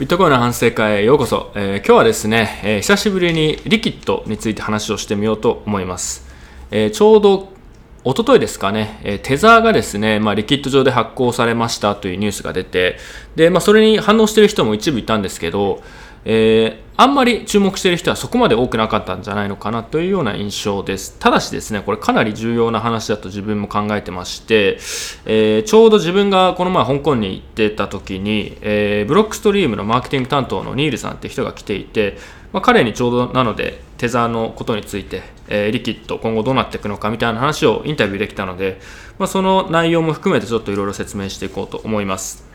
[0.00, 6.26] ビットコインの反省会へようこそ、えー、今日はですね、えー、久しぶりにリキッドについて話をしてみようと思います、
[6.70, 7.52] えー、ちょうど
[8.02, 12.96] 一昨日ですかね、えテザーがですね、まあ、リキッド上で発行されましたというニュースが出て
[13.36, 15.82] で、まあ、それに反応している人も一部いたんですけど、
[16.24, 21.16] えー、あんまり注目している人はそこまで多くなかったんじゃないのかなというような印象です。
[21.18, 24.78] ただしですね、これかなり重要な話だと自分も考えてまして、
[25.24, 32.18] えー、ちょうど自分がこの前香港に行ってた時に、えー、ブロックストリームのマーケティング担当のニールさんって人が来ていて、
[32.52, 38.80] まあ、彼にちょうどなのでテザーのことについて、えー、リキッド今後どうなっていくのかみたいな話をインタビューできたので、
[39.18, 42.49] まあ、その内容も含めてちょっといろいろ説明していこうと思います。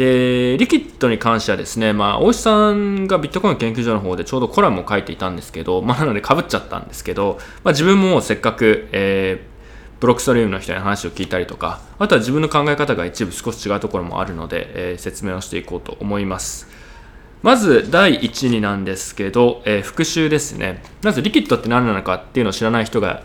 [0.00, 16.66] で、リキッドに関してはですね、まあ、大石さんがビットコイン研究所の方でちょうどコラムを書いていたんですけど、まあ、なのでかぶっちゃったんですけど、まあ、自分もせっかく、えー、ブロックストリームの人に話を聞いたりとか、あとは自分の考え方が一部少し違うところもあるので、えー、説明をしていこうと思います。
[17.42, 20.82] まず第1になんですけど、えー、復習ですね。
[21.02, 23.22] まずリキッドって何なのかっていうのを知らない人が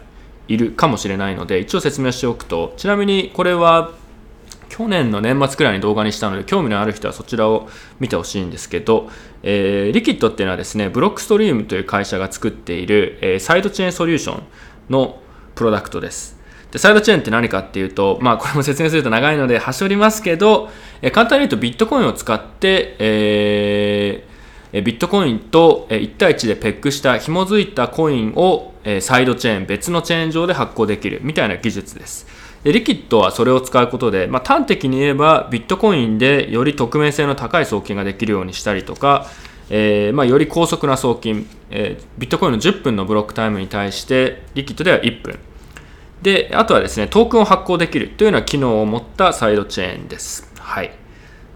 [0.49, 3.91] いるかもしれないので、一応説明しておくと、ちなみにこれは
[4.69, 9.09] 去年の年末くらいに動画にしたので興味のある人はそちらを見てほしいんですけど、
[9.43, 14.43] えー、リキッドっていうのはですねブロックストリームという会社が作っている、えー、サイドチェーンソリューション
[14.89, 15.19] の
[15.55, 16.35] プロダクトです。
[16.71, 20.69] でサイドチェーンって何かっていうと、まあ、これも説明すると長いので端折りますけど、
[21.01, 32.27] えー、簡単に言うとビットコインを使って、えー、ビットコインと1対1でペックした紐づいたコインをサイドチェーン別のチェーン上で発行できるみたいな技術です。
[32.65, 39.27] でリキッドはそれを使うことで、まあ、端的に言えばビットコインでより匿名性の高い送金ができるようにしたりとか、
[39.69, 45.37] えー、まあ、より高速な送金、えー、ビットコインの10分のブロックタイムに対してリキッドでは1分
[46.23, 50.51] であとはですねトークンを発行できるというような機能を持ったサイドチェーンです。
[50.57, 50.91] はい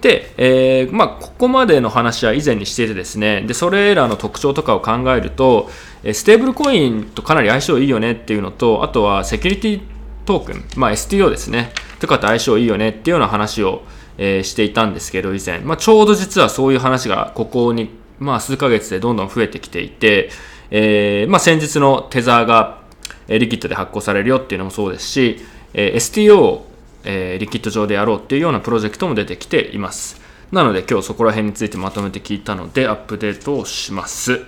[0.02, 5.70] で、えー、まあ、ここまでの話は以前にしていてですね、で、それらの特徴とかを考えると、
[6.14, 9.82] ステーブルコインとかなり相性いいよねっていうのと、あとはセキュリティ
[10.26, 13.84] トークン、まあ、STO ですね、とかと相性いいよねっていうような話を、
[14.18, 20.30] えー、していたんですけど、以前、まあ、ちょうど実はそういう話がここに、まあ、数ヶ月でどんどん増えてきていて、
[20.72, 22.80] えーまあ、先日のテザーが、
[23.28, 25.40] え、リキッドで発行されるよっていうのもそうですし、
[25.74, 26.68] えー、STO を、
[27.04, 30.20] えー、リキッド上でやろうっていうようなプロジェクトも出てきています。
[30.52, 34.42] なので今日そこら辺についてまとめて聞いたのでアップデートをします。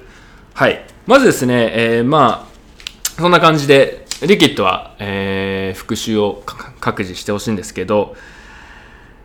[0.53, 0.83] はい。
[1.05, 6.43] まずですね、えー、まあ、そんな感じで、リキッドは、えー、復習を
[6.79, 8.15] 各自してほしいんですけど、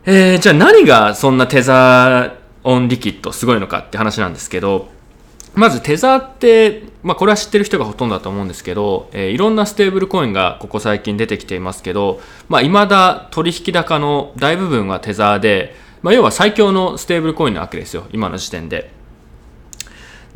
[0.06, 4.88] えー、じゃあ何がそんなテザーオンリキッドすごいのかって話なんですけど、
[5.54, 18.95] まずテザーって、まあ、これは知ってる人がほとんどだと思うんですけど、えー、いろんなステーブルコインがここ最近出てきていますけど、まあ、未だ取引高の大部分はテザーで、まあ、要は最強のステーブルコインなわけですよ、今の時点で。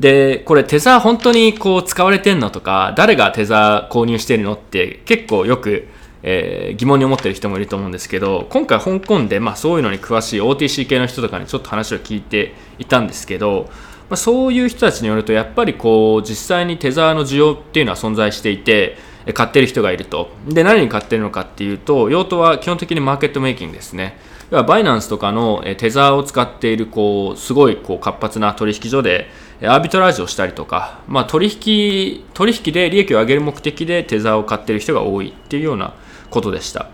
[0.01, 5.89] で、これテザー本当にこう使われてんのとか、誰がテザー購入してるのって結構よく、
[6.23, 13.69] えー、疑問に思ってる人もいると思うんですけど、今回香港で、まあ、そういうのに詳しい OTC 系の人とかにちょっと話を聞いていたんですけど、
[14.09, 18.97] まあ、そういう人たちによると、やっぱりこう、実際にテザーの需要っていうのは存在していて、
[19.35, 20.31] 買ってる人がいると。
[20.49, 24.17] で、何に買ってるのかっていうと、用途は基本的にマーケットメイキングですね。
[24.51, 29.29] 要はバイナンスとかのテザーを使っている、こう、すごいこう活発な取引所で、
[29.63, 35.95] アービトラージをしたりとか、まあ、取引取引で利益を上げる目的でテザーを買ってる人が多いっていうような
[36.31, 36.89] ことでした。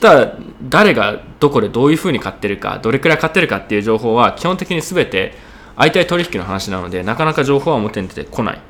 [0.00, 5.34] ただ誰がどこでどういうふうに買ってるかどれくらい買ってるかっていう情報は基本的に全て
[5.76, 8.60] 相対取引の話なのでなかなか情報は表に出てこない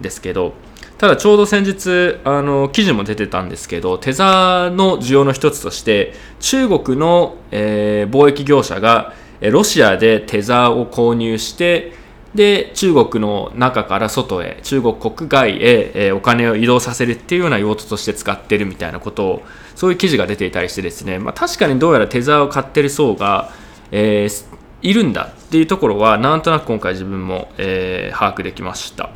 [0.00, 0.54] ですけど
[0.98, 11.92] ただちょうど先日あの記事も出てたんですけどテザーの需要の一つとして中国の、えー、貿易業者がロシアでテザーを購入して
[12.34, 19.42] で中国の中から外へ中国国外へ、えー、お金を移動させるっていうような用途として使ってるみたいなことを
[19.74, 23.50] そういう記事が出ていたりしてですね、まあ、確かにどうやらテザーを買ってる層が、
[23.90, 24.46] えー、
[24.82, 29.10] いるんだっていうところはなんとなく今回自分も、えー、把握できました。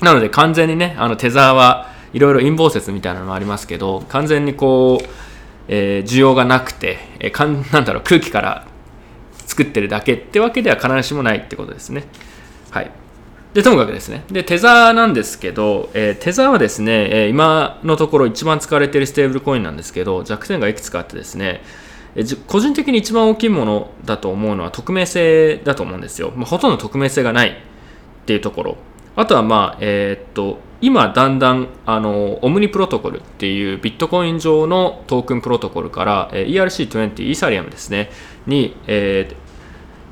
[0.00, 5.06] なので完全にねあのテザーはいろいろ陰謀説みたいなのもありますけど完全にこう、
[5.68, 8.66] えー、需要がなくて、えー、かん なんだろう空気から
[9.46, 12.04] 作ってるだけってわけでは必ずしもないってことですね。
[12.70, 12.90] はい。
[13.54, 14.22] で、ともかくですね。
[14.30, 21.62] で、テザーなんですけど、えー、テザーはですね、えー、今のところ一番使われているステーブルコインなんですけど、弱点がいくつかあってですね、
[22.16, 26.32] えー、個人的に一番大きいものだと思うのは匿名性だと思うんですよ。
[26.36, 27.54] まあ、ほとんど匿名性がないっ
[28.26, 28.76] ていうところ。
[29.16, 38.10] あとはまあ、えー、っと、今だんだんあのオムニプロトコルっていうビットコイン上のトークンプロトコルから、ERC20 イーサリアムですね
[38.46, 39.46] に、えー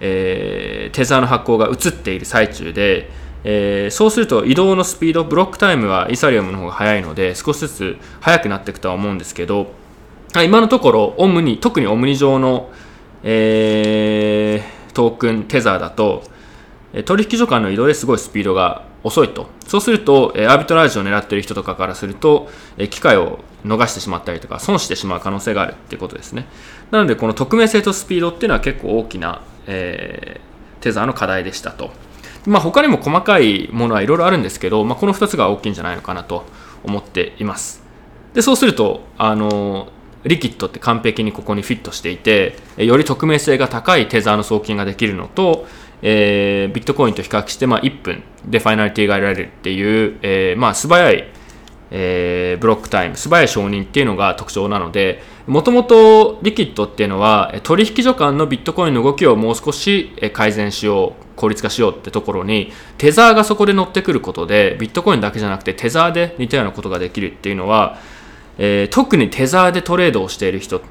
[0.00, 3.08] えテザーの発行が移っている最中で、
[3.44, 9.68] えー、そうすると移動のスピードブロックタイムはイーサリアムの方が速いので少しずつ速くなっていくとは思うんですけど
[10.44, 12.70] 今のところオムニ特にオムニ上の、
[13.22, 16.24] えー、トークンテザーだと
[17.04, 19.46] 取引所間の移動ですごいスピードが遅いと。
[19.66, 22.48] そうするとアービトラージを狙ってる人とかからすると
[22.90, 26.46] 機会を逃してしまったりとか損してしまう可能性があるっていうことですね。
[26.90, 31.90] なのでこの匿名性とスピードっていうのは結構大きな、えー、テザーの課題でしたと。
[32.46, 36.44] まあ、他にも細かいものはいろいろあるんですけど、まあ、この2つが大きいんじゃないのかなと
[36.82, 37.82] 思っています。
[38.34, 39.88] でそうするとあの
[40.24, 45.66] リキッドって完璧にここにフィットしていてより匿名性が高いテザーの送金ができるのと、
[46.06, 51.24] えー、ビットコインと比較して、まあ、1分でファイナリティが得られるっていう、えー、まあ、素早い、
[51.90, 67.98] えー、ブロックタイム素早い承認っていうのが特徴なのでもともとリキッドっていうのは取引所間のビットコインの動きをもう少し改善しよう効率化しようってところにテザーがそこで乗ってくることでビットコインだけじゃなくてテザーで似たようなことができるっていうのは、
[68.58, 70.82] えー、特にテザーでトレードをしている人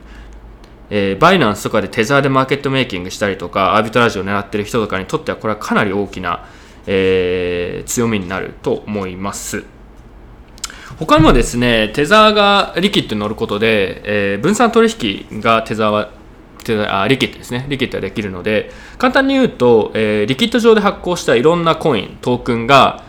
[0.96, 6.48] えー、バイナンスとかでテザーでマーケットメイキングしたりとかアービトラージを狙ってる人とかにとってはこれはかなり大きな、
[6.86, 9.64] えー、強みになると思います
[11.00, 14.04] 他にもですねテザーがリキッドに乗ることで、
[14.34, 16.12] えー、分散取引がテザーは
[16.88, 17.66] あリキッドですね。
[17.68, 23.04] リキッドができるので、簡単に言うと、え、リキッド上で発行したいろんなコイン、トークンが、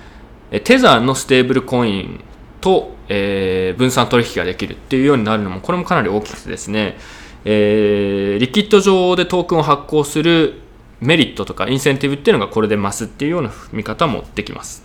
[0.50, 2.20] えテザーのステーブルコイン
[2.60, 6.96] と、え、分散取引ができるっていうようになるのも、これもかなり大きくてですね、
[7.44, 10.61] えー、リキッド上でトークンを発行する
[11.00, 14.85] メリットとかインセンティブっていうのがこれで増すっていうような見方もできます。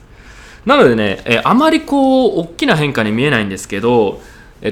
[0.66, 4.22] なのでね、えー、あまりこう、大きな変化に見えないんですけど、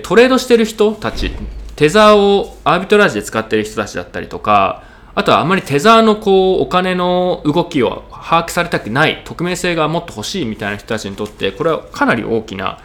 [0.04, 1.32] トレードしてる人たち
[1.78, 4.84] テザーをアービトラージで使ってる人たちだったりとか、
[5.16, 12.80] あとはあまりテザーのこうお金の動きを把握されたくない、匿名性がもっと欲しいみたいな人たちにとって、これはかなり大きな、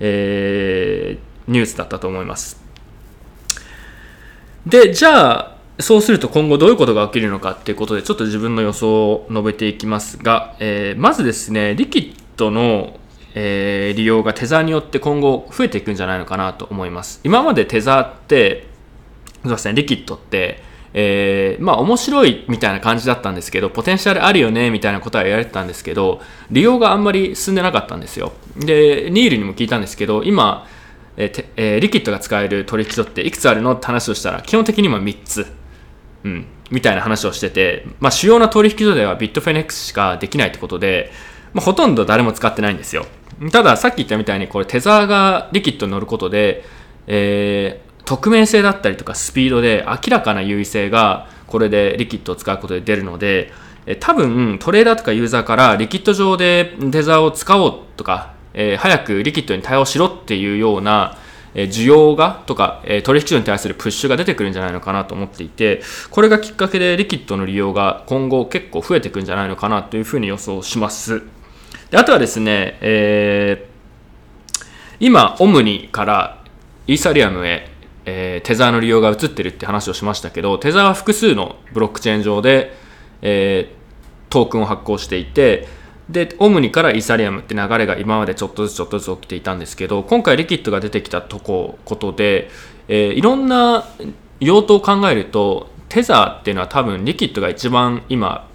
[0.00, 2.65] えー、ニュースだったと思います。
[4.66, 12.98] で、じゃあ、そうすると今後どういうことが起きるのかっていうことで、ちょっと自分の予想を述べていきますが、えー、まずですね、リキッドの
[13.38, 17.20] えー、利用がテザーによって今後増えていくんじゃないのかなと思います。
[17.22, 18.66] 今までテザーって、
[19.42, 20.62] すみません、リキッドって、
[20.94, 28.32] えー、まあ面白いみたいな感じだったんですけど、ポテンシャルあるよねみたいなことは言われてたんですけど、利用があんまり進んでなかったんですよ。
[28.56, 30.66] で、ニールにも聞いたんですけど、今、
[31.16, 35.46] えーえー、リキッドが使える取引所っていくつあるのって話をしたら、基本的には3つ。
[36.24, 41.12] うん、みたいな話をしてて、まあ、主要な取引所ではビットフェネックスしかできないってことで、
[41.52, 43.06] まあ、ほとんど誰も使ってないんですよ。
[43.52, 46.64] たださっき言ったみたいにこれテザーがリキッドに乗ることで、
[47.06, 53.52] えー、匿名性だったりとかスピードで明らかな優位性がこれでリキッドを使うことで出るので、
[53.86, 61.16] え多分トレーダーとかユーザーからリキッド上でテザーを使おうとか、えー、早くリキッドに対応しろっていうような
[61.54, 65.80] え需要がとかえ取引所に対するプッシュが出てくるんじゃないのかなと思っていて
[66.10, 71.22] これがきっかけでリキッドの利用が今後結構増えてくんじゃないのかなというふうに予想します。
[71.90, 74.66] であとはですね、えー、
[74.98, 76.42] 今、オムニから
[76.86, 77.70] イーサリアムへ、
[78.04, 82.76] えー、テザーの利用が移ってるって話をしましたけど、テザーは複数のブロックチェーン上で、
[83.22, 85.68] えー、トークンを発行していて、
[86.08, 92.50] で、オムニからイーサリアムって流れが今までちょっとずつちょっとずつ起きていたんですけど、今回リキッドが出てきたとこことで、
[92.88, 93.84] えー、いろんな
[94.40, 98.48] 用途を考えると、テザーっていうのは多分リキッドが一番今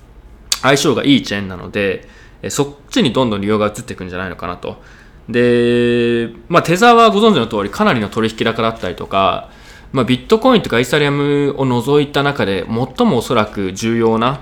[0.62, 2.08] 相性がいいチェーンなので、
[2.50, 4.82] そっちにどんどん利用が移っていくんじゃないのかなと。
[5.30, 9.50] で、まあ、テザーはご存知の通りかなりの取引高だったりとか、
[9.92, 14.42] まあ、ビットコインとかイーサリアムを除いた中で最もおそらく重要な、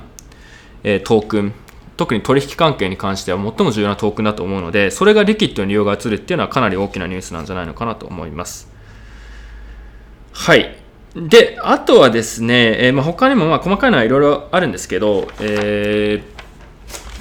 [0.83, 1.53] えー、トークン、
[1.99, 8.71] 特に取引関係に関しては最も重要なトークンだと思うので、それがリキッドに利用が移るっていうのはかなり大きなニュースなんじゃないのかなと思います。
[10.31, 10.77] はい。
[11.13, 16.38] で、あとはですね、えー、まあ他にもまあ細かいのはいろいろあるんですけど、えー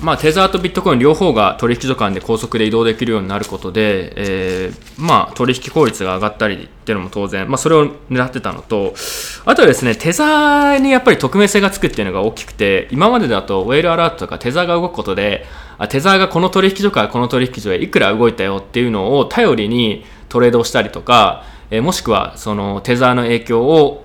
[0.00, 8.94] まあ、テザーとビットコイン両方が取引所間で高速で移動できるようになることで、えー、まあ、取引効率が上がったりっていうのも当然、まあ、それを狙ってたのと、
[9.44, 15.44] あとはですね、テザーにやっぱり匿名性がつくっていうのが大きくて、今までだとウェールアラートとかテザーが動くことで、
[15.78, 24.04] あテザーがこの取引所からこの取引所へいくら動いたよっていうのを頼りにトレードをしたりとか、えー、もしくはそのテザーの影響を、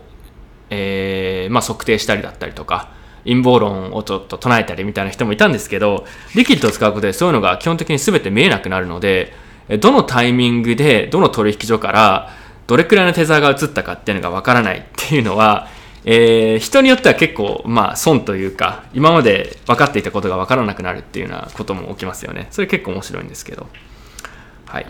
[0.72, 2.92] えーまあ、測定したりだったりとか、
[3.25, 9.34] 陰謀論をちょっと唱えたりみたいな人もいたんですけど、リキッドを使うことでそういうのが基本的に全て見えなくなるので、
[9.80, 12.30] どのタイミングで、どの取引所から、
[12.68, 15.68] どれくらいのテザーが移ったかっていうのがわからないっていうのは、
[16.06, 22.48] えー、人によっては結構、まあ、損というか、今まで分かっていたことが分からなくなるっていうようなことも起きますよね。
[22.51, 23.68] それ結構面白いんですけど。
[24.65, 24.86] はい。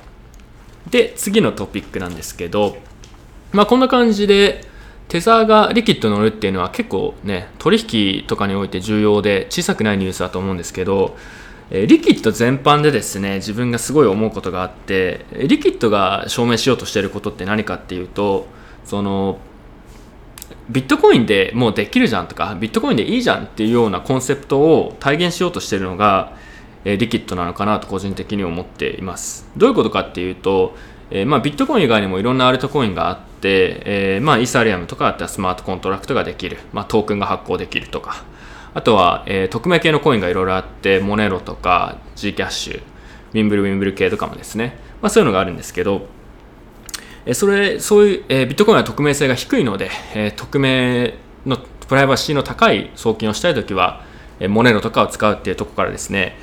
[0.89, 2.77] で、次のトピックなんですけど、
[3.51, 4.65] まあ、こんな感じで、
[5.13, 11.15] テザーがリキッド乗るっていうのは結構ね、取引とかにおいて重要で小さくないニュースだと思うんですけど、
[11.69, 18.47] えリキッド全般でですね、自分がすごい思うことがあって、リキッドが証明しようとしていることって何かっていうと、
[18.85, 19.37] その、
[20.71, 26.35] ビットコインでもうできるじゃんとか、ビットコインでいいじゃんっていうようなコンセプトを体現しようとしているのが、
[26.85, 29.47] えリキッドなのかなと個人的に思っています。
[29.55, 30.75] どういうことかっていうと、
[31.11, 38.23] え、まあ、ビットコイン以外にもいろんなアルトコインがあって、えー、まあ、イーサリアムとかあったらスマートコントラクトができる、まあ、トークンが発行できるとか、
[38.73, 42.81] あとは、えー、匿名系のコインがいろいろあって、モネロとか G キャッシュ、
[43.33, 46.07] ウィンブルウィンブル系とかもですね、まあ、そういうのがあるんですけど、
[47.25, 51.13] えそれ、そういう、えビットコインは匿名性が低いので、え匿名
[51.45, 51.57] の
[51.87, 54.03] プライバシーの高い送金をしたいときは、
[54.39, 56.37] えモネロとかを使うっていうとこからですね、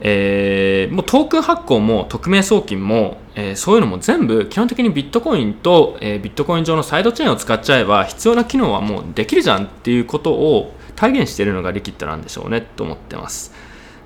[0.00, 13.52] えー、もうトークン発行も匿名送金も、えー、そういうのも全部基本的にビットコインと、えー、ビットコイン上のサイドチェーンを使っちゃえば必要な機能はもうできるじゃんっていうことを体現しているのがリキッドなんでしょうねと思ってます。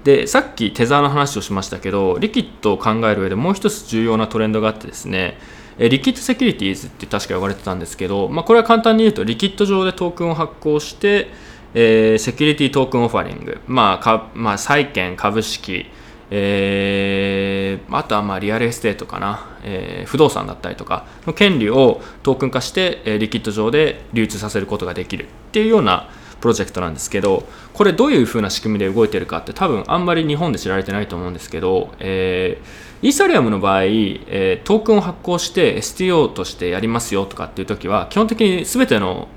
[0.04, 5.38] でさっきテザーの話をしましたけどリキッドを考える上でもう一つ重要なトレンドがあってですね
[5.78, 11.28] リキッドセキュリティーズって確か呼ばれてたんですけど、まあ、これは簡単に言うとリキッド上でトークンを発行して
[11.74, 15.86] えー、 Security Token Offering、まあかまあ、債券、株式、
[16.30, 21.06] えー、あとはまあリアルエステートかな、えー、不動産だったりとか。
[21.26, 26.08] の権利をトークン化して、えー、リキッド上で流通させることができるっていうような
[26.40, 39.28] プロジェクトなんですけどこれどういう風な仕組みで動いてるかって多分あんまり日本で知られてないと思うんですけど、えー、イーサリアムの場合、えー、トークンを発行して STO としてやりますよとかっていう時は基本的に全ての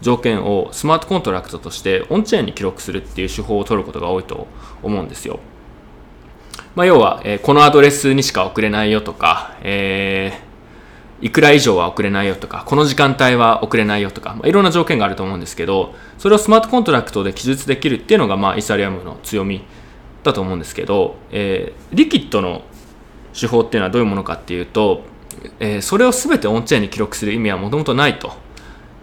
[0.00, 4.46] 条件をスマートコントラクトとしてオンチェーンに記録するっていう手法を取ることが多いと
[4.82, 5.40] 思うんですよ。
[6.74, 19.64] まあ、要は、えー、このアドレスにしか送れないよとか、えー、いくら以上は送れないよとか、この時間帯は送れないよとか、まあ、いろんな条件があると思うんですけど、それをスマートコントラクトで記述できるっていうのが、まあ、イーサリアムの強み
[20.24, 22.62] だと思うんですけど、えー、リキッドの
[23.38, 25.02] 手法っていうのはどういうものかっていうと、
[25.60, 28.32] えー、それを全てオンチェーンに記録する意味はもともとないと。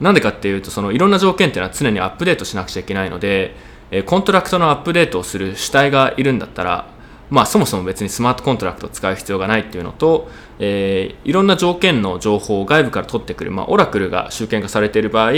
[0.01, 3.55] なんでかっていうと、そのいろんな条件っていうのは常にアップデートしなくちゃいけないので、
[3.91, 6.87] えコントラクトのアップデートをする主体がいるんだったら、
[7.29, 10.29] まあ、そもそも別にスマートコントラクトを使う必要がないっていうのと、
[10.59, 15.31] えー、いろんな条件の情報を外部から取ってくる、まあ、オラクルが集権化されている場合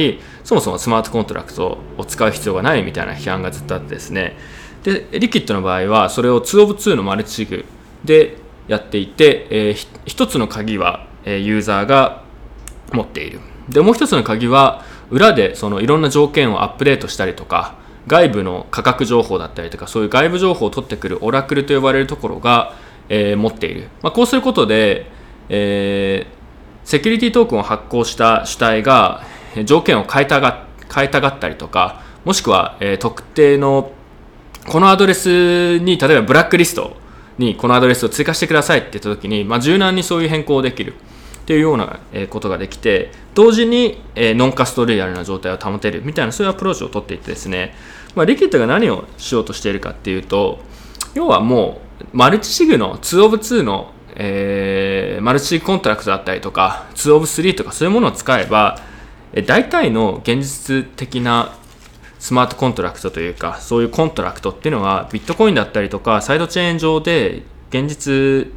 [0.43, 4.36] そもそもスマートコントラクトを使う必要がないみたいな批判がずっとあってですね。
[4.84, 7.63] でリキッドの場合はそれを2 of 2のマルチシグ
[8.03, 12.24] でやっていて、えー、1つの鍵は、ユーザーが
[12.91, 13.39] 持っている。
[13.70, 17.75] でもう一つの鍵は裏でそのいろんな条件をアップデートしたりとか
[18.08, 22.74] 外部の価格情報だったりとかそういう外部情報を取ってくるオラクルと呼ばれるところが、
[23.10, 25.05] えー、持っている、まあ、こうすることで、
[25.50, 29.24] えー、セキュリティトークンを発行した主体が
[29.65, 33.91] 条件を変えたが変えたがったりとかもしくは、えー、特定の
[34.67, 36.96] このアドレスに例えばブラックリスト
[37.38, 40.93] にこのアドレスを追加してくださいって言った時に、まあ、柔軟にそういう変更をできる。
[41.43, 47.75] っていうようなことができて同時に non-custodial な状態を保てるみたいなそういうアプローチを取っていてですね、
[48.15, 50.59] まあ、リキッドが何をしようとしているかっていうと
[51.13, 58.79] 要はもうマルチシグの2 of 2の、えー、マルチコントラクトだったりとか2 of 3とかそういうものを使えば
[59.45, 61.53] 大体の現実的な
[62.19, 68.47] スマートコントラクトというかそういうコントラクトっていうのはビットコインだったりとかサイドチェーン上で現実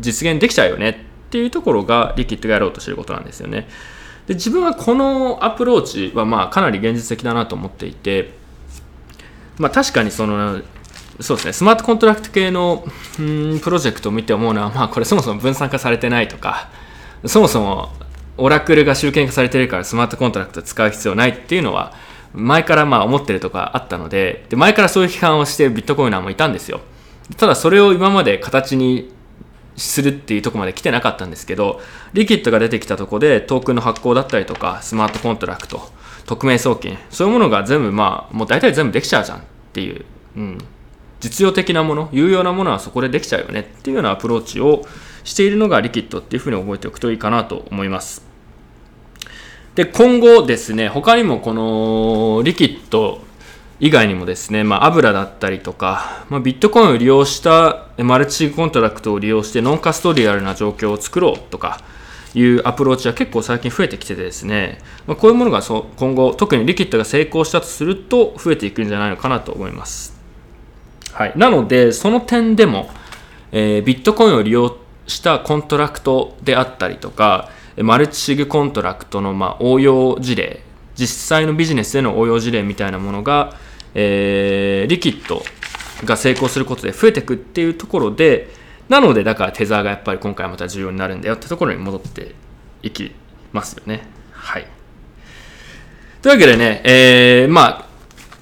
[0.00, 3.66] 実現できちゃうよねっていうところがリキッドがやろうとしてることなんですよね。
[4.28, 8.30] で自分はこのアプローチはまあかなり現実的だなと思っていて、
[9.58, 10.62] まあ、確かにその
[11.18, 12.84] そうですねスマートコントラクト系の
[13.20, 16.68] んプロジェクトを見て思うのは、まあ、これそもそも分散化されてないとか
[17.26, 17.88] そもそも
[18.36, 21.92] オラクルが集権化されてるからスマートコントラクト使う必要ないっていうのは
[22.32, 26.80] 前からまあ思ってるとかあったのでで前からそういう批判をしてビットコイナーもいたんですよ
[27.36, 29.13] ただそれを今まで形に
[29.76, 31.80] するっていうとこまで来てなかったんですけど、
[32.12, 35.90] リキッドが出てきたとこでトークンの発行だったりとか、スマートコントラクト、
[36.26, 40.04] 匿名送金、そういうものが全部まあ、もう大体全部できちゃうじゃんっていう、
[40.36, 40.58] うん、
[41.20, 44.86] 実用的なもの、有用なものはそこでできちゃうよねっていうようなアプローチを
[45.24, 48.24] しているのがリキッドっていうふうに覚えておくといいかなと思います。
[49.74, 53.22] で、今後ですね、他にもこのリキッド
[53.80, 61.80] 以外にもですね、まあ、油だったりとか、まあ、ビットコインを利用したマルチコントラクトを利用して non-custodial な状況を作ろうとか、
[62.34, 70.14] いうアプローチは結構最近増えてきててですね、まあ、こういうものがそ今後特にリキッドが成功したとすると増えていくんじゃないのかなと思います。
[71.12, 72.90] はい、なのでその点でも、
[73.52, 74.76] えー、ビットコインを利用
[75.06, 80.62] したコントラクトであったりとかマルチシグコントラクトのま応用事例
[80.94, 83.54] 実際のビジネスでの応用事例みたいなものが、
[83.94, 85.42] えー、リキッド
[86.04, 88.50] が成功することで増えていくっていうところで
[88.88, 92.34] なのでだからテザーがやっぱり今回また重要になるんだよってところに戻って
[92.82, 93.12] いき
[93.52, 94.06] ますよね。
[94.32, 94.66] はい。
[96.20, 97.86] というわけでね、えー、まあ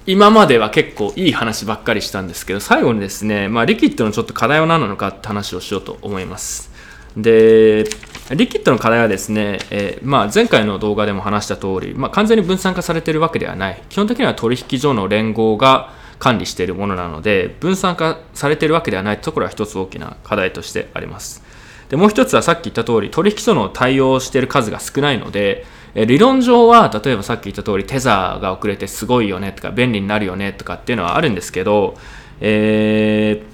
[0.07, 6.73] 今までは結構いい話ばっかりしたんですけど最後にですね、まあ、リキッドのちょっと課題は何なのかって話をしようと思います。
[7.17, 7.85] で
[8.31, 13.83] リキッドの課題はですね、えー、まあ、前回の動画でも話した通り、まあ、完全に分散化されているわけではない。
[13.89, 21.43] 基本的には取引所の連合が管理しているものなので分散化されているわけではないところは一つ大きな課題としてあります。
[21.89, 31.99] でもう一つはさっき言った通り取引所の対応している数が少ないので理論上は例えばさっき言った通りテザーが遅れてすごいよねとか便利になるよねとかっていうのはあるんですけど、
[32.41, 33.52] えー、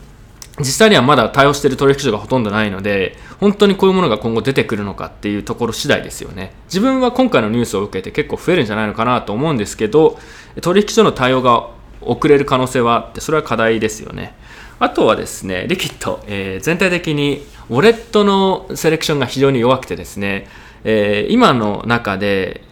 [0.60, 10.18] 実際にはまだ対応している取引所がほとんどないので本当にこういうものが今後出てくるのかっていうところ次第ですよね自分は今回のニュースを受けて結構増えるんじゃないのかなと思うんですけど
[10.60, 14.34] 取引所の対応が遅れる可能性はあってそれは課題ですよね
[14.78, 20.46] あとはですねリキッド、えー、全体的にウォレットのセレクションが非常に弱くてですね
[20.84, 22.62] えー、今の中で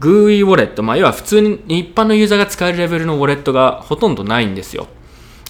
[0.00, 4.88] GUI ウォレット、まあ、要は普通に一般のユーザーが使えるレベルのウォレットがほとんどないんですよ。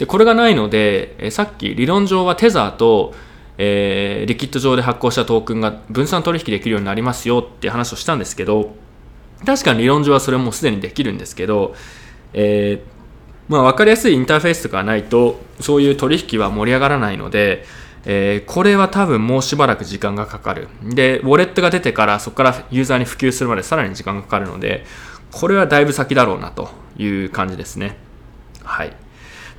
[0.03, 3.15] でこれがないので、え、さっき理論上はテザーと、
[3.57, 8.75] えー、リキッド上で発行したトークンが分散取引できるようになりますよって話をしたんですけど
[9.47, 11.77] 確かに理論上はそれもすでにできるんですけど、
[12.33, 12.93] えー
[13.49, 17.65] まあ、分かりやすいインターフェースとかがないとそういう取引は盛り上がらないので、
[18.05, 20.67] えー、これは多分もうしばらく時間がかかる。
[20.83, 24.85] で、ウォレットが出てからそこからユーザーに普及するまでさらに時間がかかるので、
[25.31, 27.97] これはだいぶ先だろうなという感じですね。
[28.65, 29.02] はい。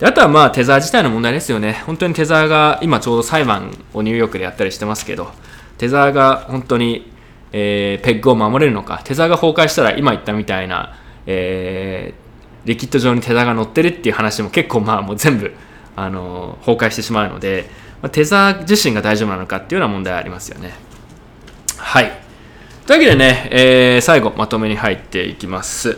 [0.03, 1.81] であとはまあテザー自体の問題ですよね。
[1.86, 5.31] 本当にテザーが今ちょうど裁判をニューヨークでやったりしてますけど、
[5.77, 7.09] テザーが本当に、
[7.53, 15.53] えー、ペッグを守れるのか、テザーが崩壊したら今言ったみたいな、えー、リキッド上にテザーが乗ってるっていう話も結構まあもう全部、
[15.96, 17.70] あの、崩壊してしまうので、
[18.01, 20.74] まあ、テザー自身が大丈夫なのかっていうような問題ありますよね。
[21.77, 22.11] はい。
[22.85, 25.98] というわけでね、えー、最後まとめに入っていきます。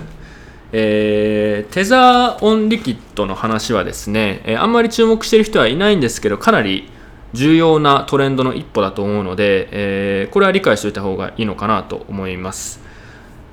[0.72, 6.90] えー、テザーオンリキッドの話はですね、えー、あんまり注目している人はいないんですけど、かなり
[7.34, 12.80] 重要なトレンドの一歩だと思うので、えー、これは理解しておいた方がいいのかなと思います。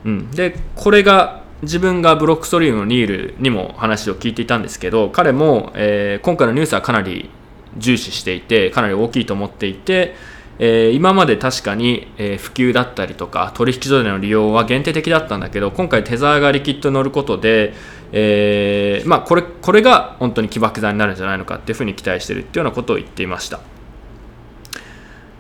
[0.05, 7.31] うん、で、これが自分がブロックストリームのニールにも話を聞いていたんですけど、彼も、え、今回のニュースはかなり
[7.77, 10.15] 重視していてかなり大きいと思っていて、
[10.59, 17.73] えー、今まで確かに、えー、普及だったりとか取引所での利用は限定的だったんだけど今回テザーがリキッド乗ることで、
[18.13, 23.61] えー、まあ、これこれが本当に起爆剤になるんじゃないのかっていうふうに期待しているっていうようなことを言っていました。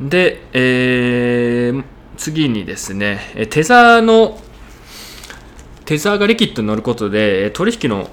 [0.01, 1.72] で、え
[2.16, 3.20] 次にですね
[3.51, 4.38] テザーの
[5.85, 8.09] テザーがリキッド乗ることで取引の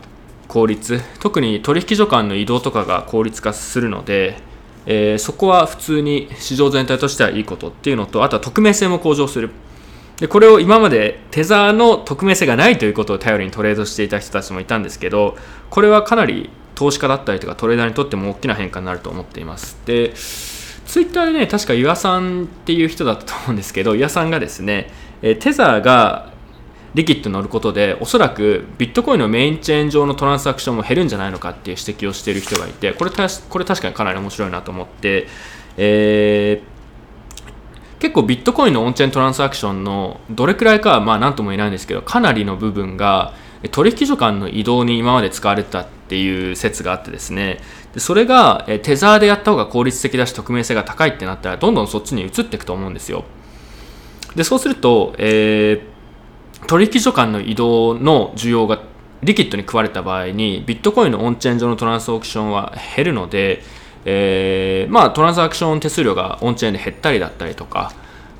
[0.47, 4.37] 効率特に取引所間の移動とかが効率化するので、
[4.85, 9.51] えー、そこは普通に市場全体としてはいいことっていうのとあとは匿名性も向上する。
[10.19, 15.37] でこれを今までテザーの匿名性がないということを頼りにトレードしていた人たちもいたんですけど
[15.69, 19.77] これはかなり投資家だったりとかトレーダーにとっても大きな変化になると思っています。
[19.85, 26.28] でツイッターでね確か岩さんっていう人だったと思うんですけど岩さんがですねテザーが
[26.95, 35.27] リキッド乗ることでおそらくビットコインのメインチェーン上のトランサクションも減るんじゃないのかっていう指摘をしている人がいてこれこれ確かにかなり面白いなと思って、
[35.77, 43.33] えー、結構ビットコインのオンチェーントランサクションのどれくらいかはまあ何とも言えないんですけどかなりの部分が
[43.71, 47.59] 取引所間の移動に今まで使われてたっていう説があってですね。
[47.93, 53.25] でそれがテザーでやった方が効率的だし匿名性が高いってなったらどんどんそっちに移っていくと思うんですよ。
[54.35, 55.98] でそうすると、えー
[56.67, 58.81] 取引所間の移動の需要が
[59.21, 63.61] リキッドに食われた場合にビットコインのオンチェーン上のトランスアクションは減るので、
[64.05, 67.91] えー、まあ、トランザクション手数料がオンチェーンで減ったりだったりとか、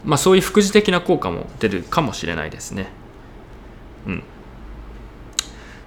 [0.05, 2.87] まあ、そういう副次的な効果も出るかもしれないですね。
[4.07, 4.23] うん、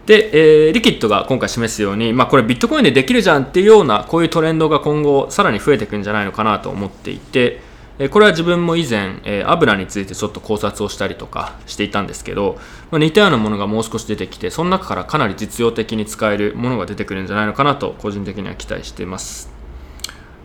[0.05, 7.61] で、えー、リキッドが今回示すように、まあ、これビットコインでできるじゃんっていうようなこういうトレンドが今後さらに増えていくんじゃないのかなと思っていて、
[8.05, 12.59] えこれは自分も以前、え油についてちょっと考察をしたりとかしていたんですけど、
[12.91, 19.53] ま似たようなものがもう少し出てきてその中からかなり実用的に使えるものが出てくるんじゃないのかなと個人的には期待しています。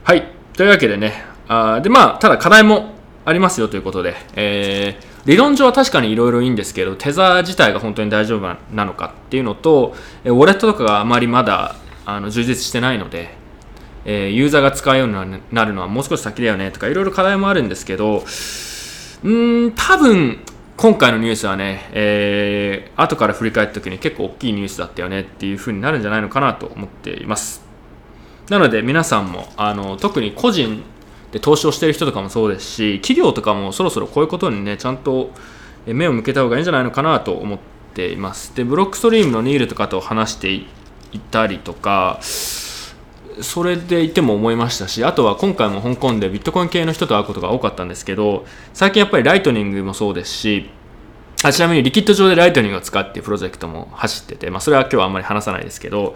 [0.04, 0.32] はい。
[0.54, 2.94] というわけでねあでまあただ課題も
[3.26, 13.36] ありますよということで、えー、理論上は確かにいろいろいいんですけど、テザー自体が本当に大丈夫なのかっていうのと、ウォレットとかがあまりまだあの充実してないので、
[14.10, 18.24] えー、ユーザーが使うようになるのはもう少し先だよねとかいろいろ課題もあるんですけど、
[19.24, 20.40] うん多分
[20.78, 27.62] 今回のニュースはね、えー、後から振り返った時に結構大きいニュースだったよねっていう風になるんじゃないのかなと思っています。
[28.50, 30.84] なので皆さんもあの特に個人
[31.32, 35.32] で投資をしている人とかもそうですし企業とかもそろそろこういうことにねちゃんと
[35.86, 37.60] 目を向けた方がいいんじゃないのかなと思っ
[37.94, 38.56] ています。
[38.56, 40.66] でブロックストリームのニールとかと話してい
[41.32, 42.20] たりとか
[43.42, 50.70] それでいても思いましたしあとは今回も香港でビットコイン系の人と会うことが多かったんですけど最近やっぱりライトニングもそうですし
[51.44, 56.16] あちなみにリキッド上でライトニングを使っていうプロジェクトも走ってて、まあ、それは今日はあんまり話さないですけど、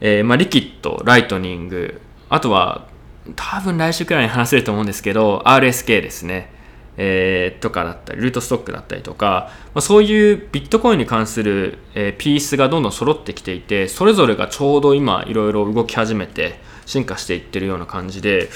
[0.00, 2.86] えー、まあ、リキッドライトニングあとは
[3.34, 6.50] 多分来週くらいに話せると思うんですけど RSK ですね。
[6.96, 18.50] えー、とかだったり、ルートストックだったりとか、まあ、そういうビットコインに関する、えー、ピースがどんどん揃ってきていて、それぞれがちょうど今いろいろ動き始めて、進化していってるような感じで、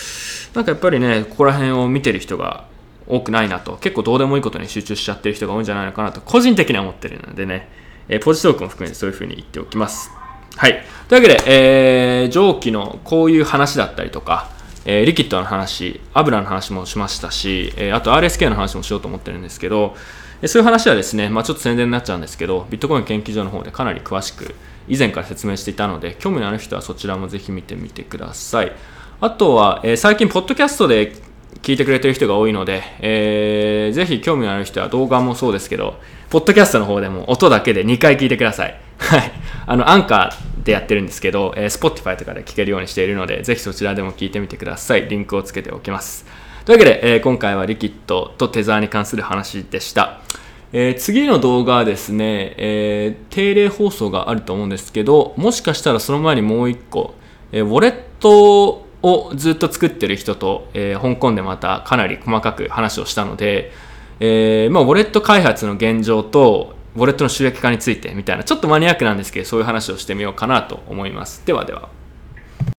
[0.55, 2.65] なんかやっぱりね、ここら辺を見てる人が
[3.07, 7.69] 多くないなと、結構どうでもいいことに集中しちゃってる人が多いんじゃないのかなと、個人的には思ってるのでね、
[8.09, 10.11] えー、ポジトークも含めてそういうふうに言っておきます。
[10.57, 10.85] はい。
[11.09, 14.51] というわけで、えー、上記のこういう話だったりとか、
[14.89, 19.97] えー、リキッドの話、油の話もしましたし、えー、あと RSK の話もしようと思ってるんですけど、
[20.41, 24.55] えそういう話はですね、まあ、ちょっと宣伝になっちゃうんですけど、ビットコイン研究所の方でかなり詳しく
[24.87, 28.73] 以前から説明していたので、興味のある人はそちらもぜひ見てみてください。
[29.21, 31.15] あとは、えー、最近、ポッドキャストで
[31.63, 35.99] 聞いてくれてる人が多いので、えー、ぜひ興味のある人は動画もそうですけど、
[36.31, 38.86] ポッドキャストの方でも音だけで2回聞いてください。
[38.99, 39.33] はい。
[39.67, 45.09] あの、アンカーでやってるんですけど、えー、Spotify とかで聞けるようにしているので、ぜひそちらでも聞いてみてください。
[45.09, 46.27] リンクをつけておきます。
[46.65, 50.21] というわけで、えー、今回はリキッドとテザーに関する話でした。
[50.73, 57.15] えー、次の動画はですね、えー、定例放送があると思うんですけど、もしかしたらその前にもう一個、
[57.53, 63.71] えー、ウォレットをずっと作ってる人と、えー、香港でまたかなり細かく話をしたので、
[64.19, 71.45] えーまあ、ウォレット開発の現状と、ウォレットの収益化についてみたいな、ちょっとマニアックなんですけど、そういう話をしてみようかなと思います。
[71.45, 71.91] ではでは。